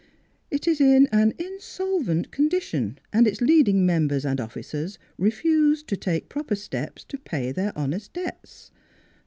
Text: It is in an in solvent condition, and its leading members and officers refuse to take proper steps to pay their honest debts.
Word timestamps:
It 0.49 0.67
is 0.67 0.81
in 0.81 1.07
an 1.11 1.35
in 1.37 1.59
solvent 1.59 2.31
condition, 2.31 2.97
and 3.13 3.27
its 3.27 3.39
leading 3.39 3.85
members 3.85 4.25
and 4.25 4.41
officers 4.41 4.97
refuse 5.19 5.83
to 5.83 5.95
take 5.95 6.27
proper 6.27 6.55
steps 6.55 7.03
to 7.03 7.19
pay 7.19 7.51
their 7.51 7.71
honest 7.77 8.11
debts. 8.13 8.71